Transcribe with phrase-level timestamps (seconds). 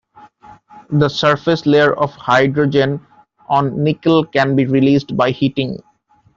[0.89, 3.05] The surface layer of hydrogen
[3.49, 5.77] on nickel can be released by heating.